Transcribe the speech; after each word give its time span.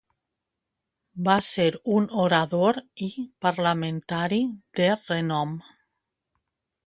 Va 1.27 1.35
ser 1.47 1.65
un 1.97 2.07
orador 2.23 2.79
i 3.07 3.11
parlamentari 3.47 4.41
de 4.81 4.87
renom. 5.03 5.55